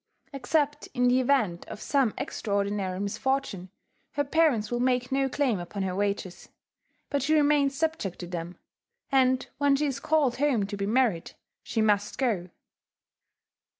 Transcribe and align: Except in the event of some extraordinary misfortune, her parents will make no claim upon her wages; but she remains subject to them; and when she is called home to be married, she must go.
Except 0.33 0.87
in 0.95 1.07
the 1.09 1.19
event 1.19 1.63
of 1.67 1.79
some 1.79 2.15
extraordinary 2.17 2.99
misfortune, 2.99 3.69
her 4.13 4.23
parents 4.23 4.71
will 4.71 4.79
make 4.79 5.11
no 5.11 5.29
claim 5.29 5.59
upon 5.59 5.83
her 5.83 5.95
wages; 5.95 6.49
but 7.11 7.21
she 7.21 7.35
remains 7.35 7.77
subject 7.77 8.17
to 8.17 8.25
them; 8.25 8.57
and 9.11 9.45
when 9.59 9.75
she 9.75 9.85
is 9.85 9.99
called 9.99 10.37
home 10.37 10.65
to 10.65 10.75
be 10.75 10.87
married, 10.87 11.33
she 11.61 11.83
must 11.83 12.17
go. 12.17 12.49